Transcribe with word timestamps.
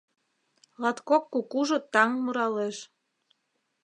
Латкок 0.81 1.23
кукужо 1.33 1.77
таҥ 1.93 2.09
муралеш. 2.23 2.77